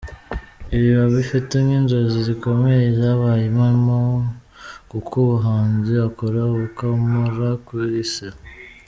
[0.75, 3.97] Ibi, abifata nk’inzozi zikomeye zabaye impamo
[4.91, 8.27] kuko ubuhanzi akora abukomora kuri se.